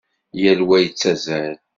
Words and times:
Yal 0.41 0.59
wa 0.67 0.77
yettazzal. 0.79 1.53